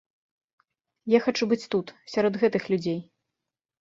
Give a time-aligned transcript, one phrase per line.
[1.13, 2.99] Я хачу быць тут, сярод гэтых людзей.